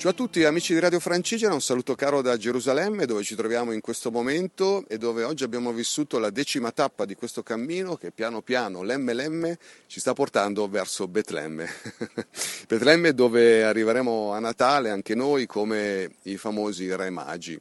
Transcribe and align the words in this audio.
Ciao 0.00 0.12
a 0.12 0.14
tutti 0.14 0.44
amici 0.44 0.72
di 0.72 0.80
Radio 0.80 0.98
Francigena, 0.98 1.52
un 1.52 1.60
saluto 1.60 1.94
caro 1.94 2.22
da 2.22 2.38
Gerusalemme 2.38 3.04
dove 3.04 3.22
ci 3.22 3.34
troviamo 3.34 3.72
in 3.72 3.82
questo 3.82 4.10
momento 4.10 4.88
e 4.88 4.96
dove 4.96 5.24
oggi 5.24 5.44
abbiamo 5.44 5.72
vissuto 5.72 6.18
la 6.18 6.30
decima 6.30 6.70
tappa 6.70 7.04
di 7.04 7.14
questo 7.14 7.42
cammino 7.42 7.96
che 7.96 8.10
piano 8.10 8.40
piano, 8.40 8.82
lemme 8.82 9.12
lemme, 9.12 9.58
ci 9.88 10.00
sta 10.00 10.14
portando 10.14 10.66
verso 10.68 11.06
Betlemme. 11.06 11.68
Betlemme 12.66 13.12
dove 13.12 13.62
arriveremo 13.62 14.32
a 14.32 14.38
Natale 14.38 14.88
anche 14.88 15.14
noi 15.14 15.44
come 15.44 16.12
i 16.22 16.38
famosi 16.38 16.96
re 16.96 17.10
magi. 17.10 17.60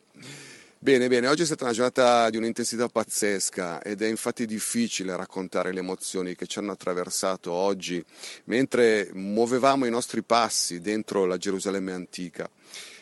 Bene, 0.81 1.09
bene, 1.09 1.27
oggi 1.27 1.41
è 1.41 1.45
stata 1.45 1.65
una 1.65 1.73
giornata 1.73 2.29
di 2.29 2.37
un'intensità 2.37 2.87
pazzesca 2.87 3.81
ed 3.81 4.01
è 4.01 4.07
infatti 4.07 4.45
difficile 4.45 5.13
raccontare 5.13 5.73
le 5.73 5.81
emozioni 5.81 6.35
che 6.35 6.47
ci 6.47 6.57
hanno 6.57 6.71
attraversato 6.71 7.51
oggi 7.51 8.01
mentre 8.45 9.09
muovevamo 9.11 9.85
i 9.85 9.89
nostri 9.89 10.23
passi 10.23 10.79
dentro 10.79 11.25
la 11.25 11.35
Gerusalemme 11.35 11.91
antica. 11.91 12.49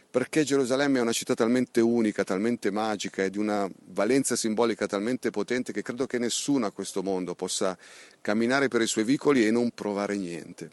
Perché 0.10 0.44
Gerusalemme 0.44 0.98
è 0.98 1.02
una 1.04 1.12
città 1.12 1.36
talmente 1.36 1.80
unica, 1.80 2.24
talmente 2.24 2.72
magica 2.72 3.24
e 3.24 3.30
di 3.30 3.38
una 3.38 3.70
valenza 3.90 4.36
simbolica 4.36 4.88
talmente 4.88 5.30
potente 5.30 5.72
che 5.72 5.84
credo 5.84 6.08
che 6.08 6.18
nessuno 6.18 6.66
a 6.66 6.72
questo 6.72 7.04
mondo 7.04 7.36
possa 7.36 7.78
camminare 8.22 8.70
per 8.70 8.82
i 8.82 8.88
suoi 8.88 9.04
vicoli 9.04 9.46
e 9.46 9.52
non 9.52 9.70
provare 9.70 10.16
niente. 10.16 10.72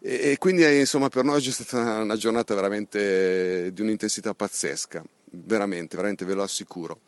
E, 0.00 0.36
quindi 0.38 0.62
insomma 0.78 1.08
per 1.08 1.24
noi 1.24 1.34
oggi 1.34 1.48
è 1.48 1.52
stata 1.52 1.98
una 1.98 2.16
giornata 2.16 2.54
veramente 2.54 3.72
di 3.72 3.80
un'intensità 3.80 4.34
pazzesca 4.34 5.02
veramente, 5.30 5.96
veramente 5.96 6.24
ve 6.24 6.34
lo 6.34 6.42
assicuro. 6.42 7.00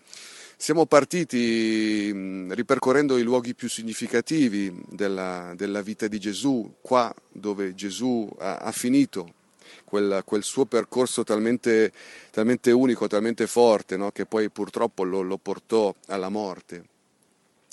Siamo 0.57 0.85
partiti 0.85 2.13
ripercorrendo 2.53 3.17
i 3.17 3.23
luoghi 3.23 3.55
più 3.55 3.67
significativi 3.67 4.85
della, 4.91 5.55
della 5.57 5.81
vita 5.81 6.07
di 6.07 6.19
Gesù, 6.21 6.75
qua 6.83 7.15
dove 7.31 7.75
Gesù 7.75 8.31
ha, 8.39 8.59
ha 8.59 8.71
finito 8.71 9.33
quel, 9.85 10.23
quel, 10.25 10.43
suo 10.43 10.67
percorso 10.67 11.25
talmente, 11.25 11.93
talmente, 12.31 12.73
unico, 12.73 13.07
talmente 13.07 13.47
forte, 13.47 13.97
no? 13.97 14.11
che 14.11 14.27
poi 14.27 14.51
purtroppo 14.51 15.03
lo, 15.03 15.23
lo 15.23 15.39
portò 15.39 15.95
alla 16.09 16.29
morte. 16.29 16.85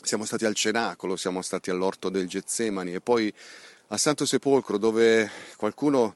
Siamo 0.02 0.23
stati 0.23 0.45
al 0.45 0.56
cenacolo, 0.56 1.18
siamo 1.18 1.42
stati 1.42 1.70
all'orto 1.70 2.08
del 2.08 2.28
Getsemani 2.28 2.94
e 2.94 3.02
poi 3.02 3.34
a 3.88 3.98
Santo 3.98 4.25
Sepolcro 4.25 4.78
dove 4.78 5.30
qualcuno 5.58 6.16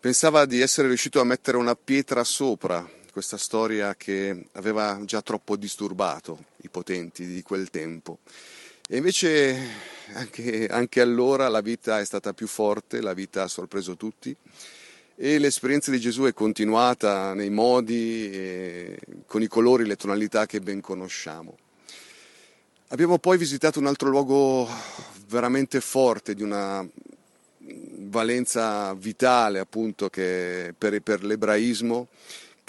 pensava 0.00 0.46
di 0.46 0.60
essere 0.60 0.88
riuscito 0.88 1.20
a 1.20 1.24
mettere 1.24 1.58
una 1.58 1.74
pietra 1.74 2.24
sopra 2.24 2.88
questa 3.10 3.36
storia 3.36 3.94
che 3.94 4.46
aveva 4.52 5.00
già 5.04 5.22
troppo 5.22 5.56
disturbato 5.56 6.44
i 6.62 6.68
potenti 6.68 7.26
di 7.26 7.42
quel 7.42 7.70
tempo. 7.70 8.18
E 8.88 8.96
invece 8.96 9.56
anche, 10.14 10.66
anche 10.66 11.00
allora 11.00 11.48
la 11.48 11.60
vita 11.60 12.00
è 12.00 12.04
stata 12.04 12.32
più 12.32 12.46
forte, 12.46 13.00
la 13.00 13.14
vita 13.14 13.44
ha 13.44 13.48
sorpreso 13.48 13.96
tutti 13.96 14.34
e 15.22 15.38
l'esperienza 15.38 15.90
di 15.90 16.00
Gesù 16.00 16.22
è 16.22 16.32
continuata 16.32 17.34
nei 17.34 17.50
modi, 17.50 18.96
con 19.26 19.42
i 19.42 19.48
colori, 19.48 19.84
le 19.84 19.96
tonalità 19.96 20.46
che 20.46 20.60
ben 20.60 20.80
conosciamo. 20.80 21.58
Abbiamo 22.88 23.18
poi 23.18 23.36
visitato 23.36 23.78
un 23.78 23.86
altro 23.86 24.08
luogo 24.08 24.66
veramente 25.28 25.80
forte, 25.80 26.34
di 26.34 26.42
una 26.42 26.84
valenza 27.58 28.94
vitale 28.94 29.58
appunto 29.58 30.08
per, 30.08 30.74
per 30.74 31.22
l'ebraismo, 31.22 32.08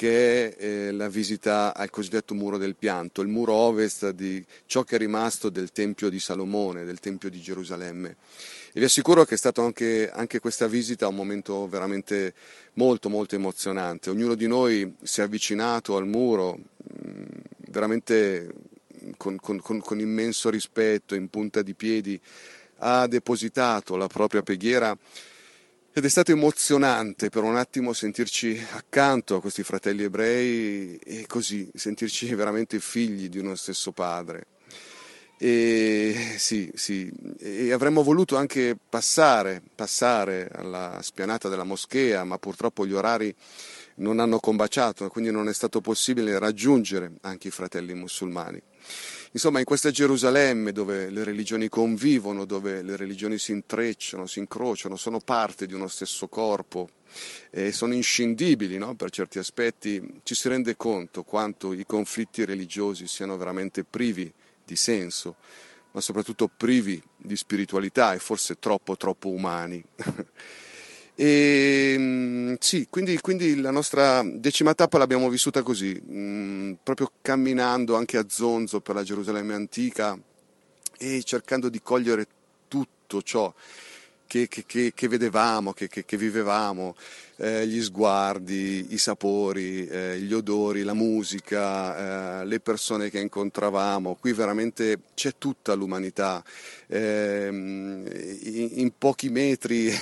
che 0.02 0.56
è 0.56 0.66
eh, 0.66 0.92
la 0.94 1.10
visita 1.10 1.76
al 1.76 1.92
cosiddetto 1.92 2.34
muro 2.34 2.58
del 2.58 2.76
pianto, 2.76 3.22
il 3.22 3.28
muro 3.28 3.54
ovest 3.54 4.10
di 4.10 4.44
ciò 4.66 4.82
che 4.82 4.96
è 4.96 4.98
rimasto 4.98 5.50
del 5.50 5.72
Tempio 5.72 6.10
di 6.10 6.20
Salomone, 6.20 6.86
del 6.86 7.00
Tempio 7.00 7.30
di 7.30 7.40
Gerusalemme. 7.40 8.16
E 8.74 8.80
vi 8.80 8.84
assicuro 8.84 9.26
che 9.26 9.36
è 9.36 9.38
stato 9.38 9.62
anche, 9.64 10.10
anche 10.10 10.40
questa 10.40 10.66
visita 10.66 11.08
un 11.08 11.14
momento 11.14 11.68
veramente 11.68 12.34
molto 12.74 13.10
molto 13.10 13.36
emozionante. 13.36 14.10
Ognuno 14.10 14.34
di 14.34 14.48
noi 14.48 14.92
si 15.04 15.20
è 15.20 15.24
avvicinato 15.24 15.96
al 15.96 16.08
muro 16.08 16.58
mm, 16.58 17.24
veramente 17.70 18.52
con, 19.18 19.36
con, 19.40 19.62
con, 19.62 19.82
con 19.82 20.00
immenso 20.00 20.50
rispetto, 20.50 21.14
in 21.14 21.30
punta 21.30 21.62
di 21.62 21.76
piedi, 21.76 22.20
ha 22.78 23.06
depositato 23.06 23.96
la 23.98 24.08
propria 24.08 24.42
preghiera 24.42 24.98
ed 25.94 26.06
è 26.06 26.10
stato 26.10 26.32
emozionante 26.32 27.30
per 27.30 27.44
un 27.44 27.58
attimo 27.58 27.92
sentirci 27.92 28.66
accanto 28.72 29.36
a 29.36 29.42
questi 29.42 29.62
fratelli 29.62 30.04
ebrei 30.04 30.96
e 30.98 31.26
così 31.28 31.70
sentirci 31.74 32.34
veramente 32.34 32.80
figli 32.80 33.28
di 33.28 33.40
uno 33.40 33.56
stesso 33.56 33.92
padre. 33.92 34.48
E 35.38 36.36
sì, 36.38 36.72
sì, 36.76 37.12
e 37.40 37.74
avremmo 37.74 38.04
voluto 38.04 38.38
anche 38.38 38.78
passare, 38.88 39.62
passare 39.74 40.48
alla 40.54 41.00
spianata 41.02 41.50
della 41.50 41.64
moschea, 41.64 42.24
ma 42.24 42.38
purtroppo 42.38 42.86
gli 42.86 42.94
orari 42.94 43.36
non 43.96 44.20
hanno 44.20 44.40
combaciato, 44.40 45.10
quindi 45.10 45.32
non 45.32 45.50
è 45.50 45.54
stato 45.54 45.82
possibile 45.82 46.38
raggiungere 46.40 47.14
anche 47.22 47.50
i 47.50 47.52
fratelli 47.52 47.96
musulmani. 47.96 48.62
Insomma, 49.34 49.60
in 49.60 49.66
questa 49.66 49.92
Gerusalemme 49.92 50.74
dove 50.74 51.10
le 51.10 51.24
religioni 51.24 51.70
convivono, 51.70 52.44
dove 52.44 52.82
le 52.82 52.98
religioni 52.98 53.38
si 53.38 53.54
intrecciano, 53.54 54.26
si 54.26 54.40
incrociano, 54.40 54.98
sono 54.98 55.20
parte 55.20 55.66
di 55.66 55.74
uno 55.74 55.88
stesso 55.88 56.28
corpo 56.28 56.90
e 57.50 57.72
sono 57.72 57.94
inscindibili 57.94 58.78
no? 58.78 58.94
per 58.96 59.10
certi 59.10 59.40
aspetti, 59.40 60.20
ci 60.24 60.36
si 60.36 60.50
rende 60.50 60.76
conto 60.76 61.24
quanto 61.24 61.72
i 61.72 61.86
conflitti 61.86 62.44
religiosi 62.44 63.08
siano 63.08 63.38
veramente 63.38 63.86
privi 63.86 64.32
di 64.66 64.76
senso, 64.76 65.38
ma 65.92 66.02
soprattutto 66.02 66.50
privi 66.50 67.02
di 67.16 67.38
spiritualità 67.38 68.14
e 68.14 68.20
forse 68.20 68.60
troppo 68.60 68.98
troppo 68.98 69.30
umani. 69.30 69.82
E, 71.24 71.96
mm, 72.00 72.54
sì, 72.58 72.88
quindi, 72.90 73.20
quindi, 73.20 73.62
la 73.62 73.70
nostra 73.70 74.24
decima 74.26 74.74
tappa 74.74 74.98
l'abbiamo 74.98 75.30
vissuta 75.30 75.62
così, 75.62 75.94
mh, 75.94 76.20
mm, 76.20 76.74
proprio 76.82 77.12
camminando 77.22 77.96
anche 77.96 78.18
a 78.18 78.26
zonzo 78.28 78.82
per 78.82 78.96
la 78.96 79.04
Gerusalemme 79.04 79.54
antica 79.54 80.18
e 80.98 81.22
cercando 81.22 81.70
di 81.70 81.80
cogliere 81.84 82.26
tutto 82.68 83.22
ciò 83.22 83.54
che, 84.26 84.48
che, 84.48 84.94
che 84.96 85.08
vedevamo, 85.08 85.74
che, 85.74 85.90
che 85.90 86.18
vivevamo, 86.18 86.96
eh, 87.36 87.68
gli 87.68 87.84
sguardi, 87.84 88.88
i 88.90 88.98
sapori, 88.98 89.86
eh, 89.86 90.18
gli 90.20 90.34
odori, 90.34 90.82
la 90.82 90.94
musica, 90.96 92.42
eh, 92.42 92.46
le 92.46 92.60
persone 92.62 93.12
che 93.12 93.20
incontravamo. 93.20 94.16
Qui 94.20 94.34
veramente 94.34 95.00
c'è 95.14 95.34
tutta 95.38 95.74
l'umanità. 95.74 96.44
Ehm, 96.88 98.08
in, 98.44 98.70
in 98.76 98.92
pochi 98.98 99.30
metri 99.30 99.96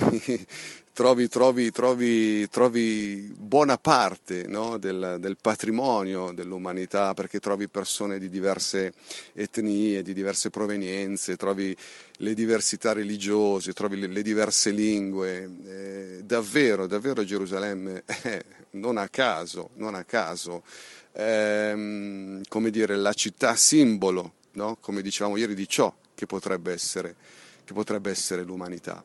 trovi, 1.00 1.28
trovi, 1.28 1.70
trovi, 1.70 2.46
trovi 2.50 3.32
buona 3.34 3.78
parte 3.78 4.46
no? 4.46 4.76
del, 4.76 5.16
del, 5.18 5.38
patrimonio 5.40 6.30
dell'umanità 6.30 7.14
perché 7.14 7.40
trovi 7.40 7.68
persone 7.68 8.18
di 8.18 8.28
diverse 8.28 8.92
etnie, 9.32 10.02
di 10.02 10.12
diverse 10.12 10.50
provenienze, 10.50 11.36
trovi 11.36 11.74
le 12.18 12.34
diversità 12.34 12.92
religiose, 12.92 13.72
trovi 13.72 13.98
le, 13.98 14.08
le 14.08 14.20
diverse 14.20 14.72
lingue. 14.72 15.50
Eh, 15.64 16.20
davvero, 16.22 16.86
davvero 16.86 17.24
Gerusalemme, 17.24 18.02
eh, 18.24 18.44
non 18.72 18.98
a 18.98 19.08
caso, 19.08 19.70
non 19.76 19.94
a 19.94 20.04
caso, 20.04 20.64
ehm, 21.12 22.42
come 22.46 22.68
dire, 22.68 22.96
la 22.96 23.14
città 23.14 23.56
simbolo, 23.56 24.34
no? 24.52 24.76
come 24.82 25.00
dicevamo 25.00 25.38
ieri, 25.38 25.54
di 25.54 25.66
ciò 25.66 25.94
che 26.14 26.26
potrebbe 26.26 26.74
essere, 26.74 27.16
che 27.64 27.72
potrebbe 27.72 28.10
essere 28.10 28.42
l'umanità. 28.42 29.02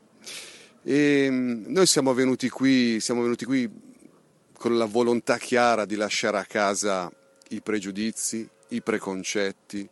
E 0.87 1.27
mm, 1.31 1.65
noi 1.69 1.87
siamo 1.87 2.13
venuti, 2.13 2.47
qui, 2.47 2.99
siamo 2.99 3.23
venuti 3.23 3.43
qui 3.43 3.67
con 4.53 4.77
la 4.77 4.85
volontà 4.85 5.37
chiara 5.37 5.83
di 5.83 5.95
lasciare 5.95 6.37
a 6.37 6.45
casa 6.45 7.11
i 7.49 7.61
pregiudizi, 7.61 8.47
i 8.69 8.81
preconcetti, 8.83 9.89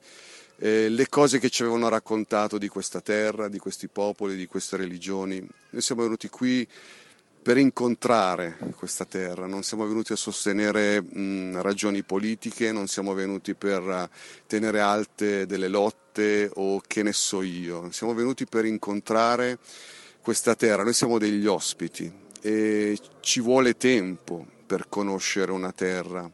eh, 0.57 0.89
le 0.89 1.09
cose 1.09 1.39
che 1.39 1.49
ci 1.49 1.63
avevano 1.63 1.89
raccontato 1.89 2.59
di 2.59 2.67
questa 2.67 3.01
terra, 3.01 3.47
di 3.47 3.57
questi 3.57 3.87
popoli, 3.87 4.35
di 4.35 4.45
queste 4.45 4.77
religioni. 4.77 5.39
Noi 5.71 5.81
siamo 5.81 6.03
venuti 6.03 6.29
qui 6.29 6.67
per 7.41 7.57
incontrare 7.57 8.57
questa 8.77 9.05
terra, 9.05 9.47
non 9.47 9.63
siamo 9.63 9.87
venuti 9.87 10.13
a 10.13 10.15
sostenere 10.15 11.01
mh, 11.01 11.59
ragioni 11.63 12.03
politiche, 12.03 12.71
non 12.71 12.85
siamo 12.85 13.15
venuti 13.15 13.55
per 13.55 14.07
tenere 14.45 14.79
alte 14.79 15.47
delle 15.47 15.69
lotte 15.69 16.51
o 16.53 16.81
che 16.85 17.01
ne 17.01 17.13
so 17.13 17.41
io, 17.41 17.91
siamo 17.91 18.13
venuti 18.13 18.45
per 18.45 18.65
incontrare 18.65 19.57
questa 20.23 20.55
terra, 20.55 20.83
noi 20.83 20.93
siamo 20.93 21.17
degli 21.17 21.45
ospiti 21.45 22.09
e 22.41 22.97
ci 23.19 23.41
vuole 23.41 23.75
tempo, 23.75 24.47
per 24.65 24.87
conoscere 24.87 25.51
una 25.51 25.73
terra? 25.73 26.31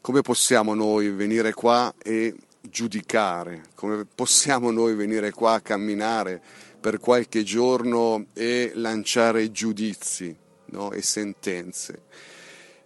Come 0.00 0.22
possiamo 0.22 0.74
noi 0.74 1.10
venire 1.10 1.52
qua 1.54 1.94
e 2.02 2.34
giudicare? 2.60 3.66
Come 3.76 4.04
possiamo 4.12 4.72
noi 4.72 4.96
venire 4.96 5.30
qua 5.30 5.54
a 5.54 5.60
camminare 5.60 6.42
per 6.80 6.98
qualche 6.98 7.44
giorno 7.44 8.26
e 8.32 8.72
lanciare 8.74 9.52
giudizi 9.52 10.36
no? 10.66 10.90
e 10.90 11.00
sentenze? 11.00 12.02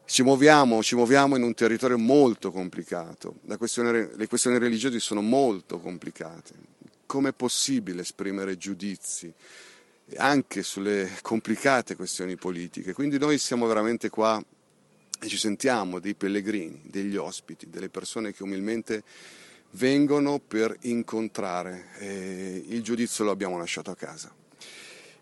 Ci 0.04 0.22
muoviamo, 0.22 0.82
ci 0.82 0.96
muoviamo, 0.96 1.34
in 1.34 1.44
un 1.44 1.54
territorio 1.54 1.96
molto 1.96 2.52
complicato, 2.52 3.36
questione, 3.56 4.10
le 4.14 4.26
questioni 4.26 4.58
religiose 4.58 5.00
sono 5.00 5.22
molto 5.22 5.78
complicate. 5.78 6.52
Come 7.06 7.30
è 7.30 7.32
possibile 7.32 8.02
esprimere 8.02 8.58
giudizi 8.58 9.32
anche 10.16 10.62
sulle 10.62 11.10
complicate 11.22 11.96
questioni 11.96 12.36
politiche? 12.36 12.92
Quindi 12.92 13.18
noi 13.18 13.38
siamo 13.38 13.66
veramente 13.66 14.08
qua 14.08 14.42
e 15.20 15.28
ci 15.28 15.36
sentiamo 15.36 16.00
dei 16.00 16.14
pellegrini, 16.14 16.82
degli 16.84 17.16
ospiti, 17.16 17.70
delle 17.70 17.88
persone 17.88 18.32
che 18.32 18.42
umilmente 18.42 19.02
vengono 19.72 20.40
per 20.40 20.76
incontrare. 20.82 21.88
E 21.98 22.64
il 22.68 22.82
giudizio 22.82 23.24
lo 23.24 23.30
abbiamo 23.30 23.58
lasciato 23.58 23.90
a 23.90 23.96
casa. 23.96 24.34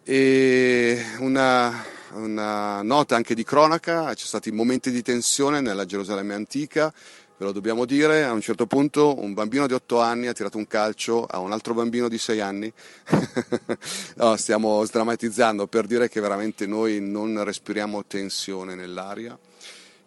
E 0.02 1.04
una, 1.18 1.84
una 2.12 2.82
nota 2.82 3.14
anche 3.16 3.34
di 3.34 3.44
cronaca, 3.44 4.14
ci 4.14 4.26
sono 4.26 4.40
stati 4.40 4.50
momenti 4.50 4.90
di 4.90 5.02
tensione 5.02 5.60
nella 5.60 5.84
Gerusalemme 5.84 6.34
antica, 6.34 6.92
ve 7.40 7.46
lo 7.46 7.52
dobbiamo 7.52 7.86
dire, 7.86 8.24
a 8.24 8.32
un 8.32 8.42
certo 8.42 8.66
punto 8.66 9.18
un 9.18 9.32
bambino 9.32 9.66
di 9.66 9.72
8 9.72 9.98
anni 9.98 10.26
ha 10.26 10.34
tirato 10.34 10.58
un 10.58 10.66
calcio 10.66 11.24
a 11.24 11.38
un 11.38 11.52
altro 11.52 11.72
bambino 11.72 12.06
di 12.06 12.18
6 12.18 12.40
anni. 12.40 12.70
no, 14.16 14.36
stiamo 14.36 14.84
sdrammatizzando 14.84 15.66
per 15.66 15.86
dire 15.86 16.10
che 16.10 16.20
veramente 16.20 16.66
noi 16.66 17.00
non 17.00 17.42
respiriamo 17.42 18.04
tensione 18.04 18.74
nell'aria 18.74 19.38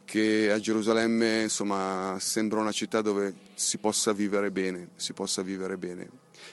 che 0.05 0.51
a 0.51 0.59
Gerusalemme 0.59 1.41
insomma, 1.41 2.17
sembra 2.19 2.59
una 2.59 2.71
città 2.71 3.01
dove 3.01 3.33
si 3.55 3.79
possa 3.79 4.13
vivere 4.13 4.51
bene, 4.51 4.89
si 4.95 5.13
possa 5.13 5.41
vivere 5.41 5.75
bene. 5.75 6.07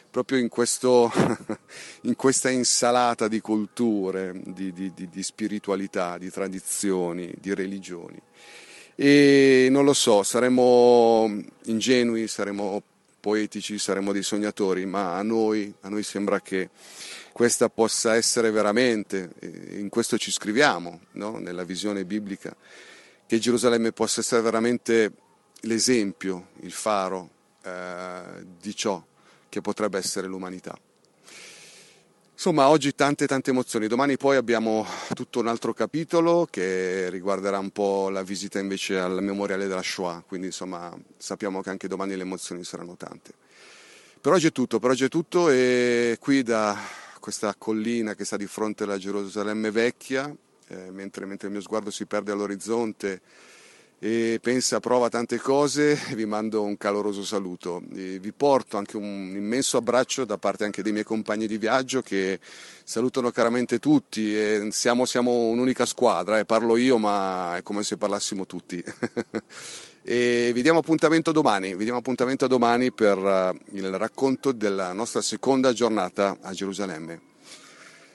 Proprio 0.09 0.39
in, 0.39 0.49
questo, 0.49 1.13
in 2.03 2.17
questa 2.17 2.49
insalata 2.49 3.29
di 3.29 3.43
culture, 3.43 4.33
di, 4.47 4.73
di, 4.73 4.95
di, 4.95 5.11
di 5.11 5.23
spiritualità, 5.23 6.17
di 6.17 6.31
tradizioni, 6.31 7.35
di 7.39 7.53
religioni. 7.53 8.19
E 9.03 9.69
non 9.71 9.87
lo 9.87 9.95
so, 9.95 10.23
saremo 10.23 11.27
ingenui, 11.65 12.29
saremo 12.29 12.83
poetici, 13.19 13.79
saremo 13.79 14.13
dei 14.13 14.23
sognatori, 14.23 14.85
ma 14.85 15.17
a 15.17 15.23
noi, 15.23 15.73
a 15.81 15.89
noi 15.89 16.03
sembra 16.03 16.43
che 16.43 16.69
questa 17.33 17.71
possa 17.71 18.15
essere 18.15 18.51
veramente, 18.51 19.31
in 19.71 19.89
questo 19.89 20.19
ci 20.19 20.31
scriviamo, 20.31 21.01
no? 21.13 21.39
nella 21.39 21.65
visione 21.65 22.05
biblica, 22.05 22.55
che 23.27 23.39
Gerusalemme 23.39 23.93
possa 23.93 24.21
essere 24.21 24.43
veramente 24.43 25.13
l'esempio, 25.61 26.49
il 26.61 26.73
faro 26.73 27.31
eh, 27.63 28.45
di 28.61 28.77
ciò 28.77 29.03
che 29.49 29.63
potrebbe 29.63 29.97
essere 29.97 30.27
l'umanità. 30.27 30.79
Insomma, 32.41 32.71
oggi 32.71 32.95
tante 32.95 33.27
tante 33.27 33.51
emozioni, 33.51 33.87
domani 33.87 34.17
poi 34.17 34.37
abbiamo 34.37 34.87
tutto 35.13 35.41
un 35.41 35.47
altro 35.47 35.75
capitolo 35.75 36.49
che 36.51 37.11
riguarderà 37.11 37.59
un 37.59 37.69
po' 37.69 38.09
la 38.09 38.23
visita 38.23 38.59
invece 38.59 38.99
al 38.99 39.23
memoriale 39.23 39.67
della 39.67 39.83
Shoah, 39.83 40.25
quindi 40.27 40.47
insomma 40.47 40.91
sappiamo 41.19 41.61
che 41.61 41.69
anche 41.69 41.87
domani 41.87 42.17
le 42.17 42.23
emozioni 42.23 42.65
saranno 42.65 42.97
tante. 42.97 43.33
Per 44.19 44.33
oggi 44.33 44.47
è 44.47 44.53
tutto, 44.53 44.79
per 44.79 44.89
oggi 44.89 45.05
è 45.05 45.09
tutto 45.09 45.51
e 45.51 46.17
qui 46.19 46.43
da 46.43 46.79
questa 47.21 47.55
collina 47.59 48.15
che 48.15 48.25
sta 48.25 48.39
di 48.39 48.47
fronte 48.47 48.85
alla 48.85 48.97
Gerusalemme 48.97 49.71
vecchia 49.71 50.35
eh, 50.69 50.91
mentre, 50.91 51.27
mentre, 51.27 51.49
il 51.49 51.53
mio 51.53 51.63
sguardo 51.63 51.91
si 51.91 52.07
perde 52.07 52.33
all'orizzonte 52.33 53.21
e 54.03 54.39
pensa, 54.41 54.81
prova 54.81 55.11
tante 55.11 55.37
cose, 55.37 55.95
vi 56.17 56.25
mando 56.25 56.63
un 56.63 56.79
caloroso 56.79 57.23
saluto. 57.23 57.83
E 57.95 58.19
vi 58.19 58.33
porto 58.33 58.79
anche 58.79 58.97
un 58.97 59.35
immenso 59.37 59.77
abbraccio 59.77 60.25
da 60.25 60.39
parte 60.39 60.65
anche 60.65 60.83
dei 60.83 60.93
miei 60.93 61.05
compagni 61.05 61.47
di 61.47 61.59
viaggio 61.59 62.01
che 62.01 62.41
salutano 62.83 63.31
caramente 63.31 63.79
tutti 63.79 64.35
e 64.35 64.69
siamo, 64.71 65.05
siamo 65.05 65.49
un'unica 65.49 65.85
squadra, 65.85 66.39
eh. 66.39 66.47
parlo 66.47 66.79
io 66.79 66.97
ma 66.97 67.59
è 67.59 67.63
come 67.63 67.83
se 67.83 67.99
parlassimo 67.99 68.47
tutti. 68.47 68.83
e 70.03 70.51
vi 70.55 70.63
diamo 70.63 70.79
appuntamento 70.79 71.31
domani, 71.31 71.77
vi 71.77 71.85
diamo 71.85 71.99
appuntamento 71.99 72.47
domani 72.47 72.93
per 72.93 73.19
uh, 73.19 73.77
il 73.77 73.91
racconto 73.99 74.53
della 74.53 74.95
nostra 74.95 75.21
seconda 75.21 75.75
giornata 75.75 76.39
a 76.41 76.55
Gerusalemme. 76.55 77.29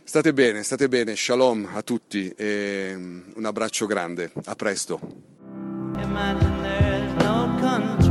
State 0.03 0.33
bene, 0.33 0.63
state 0.63 0.87
bene, 0.87 1.15
shalom 1.15 1.69
a 1.73 1.83
tutti 1.83 2.33
e 2.35 2.93
mm, 2.95 3.21
un 3.35 3.45
abbraccio 3.45 3.85
grande, 3.85 4.31
a 4.45 4.55
presto. 4.55 5.34
Imagine 6.03 6.61
there's 6.61 7.13
no 7.23 7.57
country. 7.59 8.04